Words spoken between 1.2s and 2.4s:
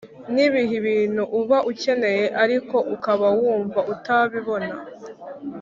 uba ukeneye